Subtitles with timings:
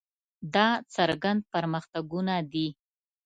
[0.53, 2.67] دا څرګند پرمختګونه دي.